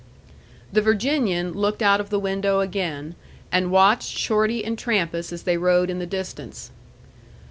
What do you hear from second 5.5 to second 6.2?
rode in the